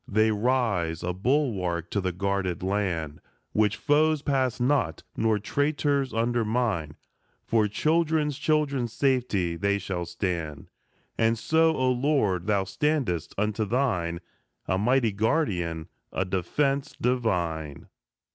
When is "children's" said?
7.67-8.39, 8.39-8.93